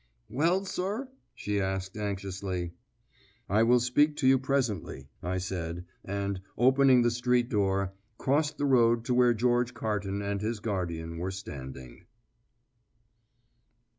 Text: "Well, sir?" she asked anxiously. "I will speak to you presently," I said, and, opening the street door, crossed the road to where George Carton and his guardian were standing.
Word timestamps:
"Well, 0.31 0.65
sir?" 0.65 1.09
she 1.35 1.61
asked 1.61 1.95
anxiously. 1.95 2.73
"I 3.47 3.61
will 3.61 3.79
speak 3.79 4.15
to 4.15 4.27
you 4.27 4.39
presently," 4.39 5.09
I 5.21 5.37
said, 5.37 5.85
and, 6.03 6.41
opening 6.57 7.03
the 7.03 7.11
street 7.11 7.49
door, 7.51 7.93
crossed 8.17 8.57
the 8.57 8.65
road 8.65 9.05
to 9.05 9.13
where 9.13 9.35
George 9.35 9.75
Carton 9.75 10.23
and 10.23 10.41
his 10.41 10.59
guardian 10.59 11.19
were 11.19 11.29
standing. 11.29 12.05